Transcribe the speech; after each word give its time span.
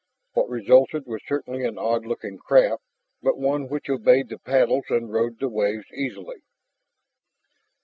What 0.33 0.49
resulted 0.49 1.05
was 1.05 1.21
certainly 1.27 1.63
an 1.63 1.77
odd 1.77 2.07
looking 2.07 2.39
craft, 2.39 2.81
but 3.21 3.37
one 3.37 3.69
which 3.69 3.87
obeyed 3.87 4.29
the 4.29 4.39
paddles 4.39 4.85
and 4.89 5.13
rode 5.13 5.37
the 5.39 5.47
waves 5.47 5.91
easily. 5.93 6.41